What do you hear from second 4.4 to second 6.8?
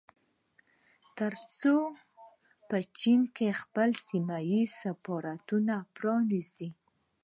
ييز سفارتونه پرانيزي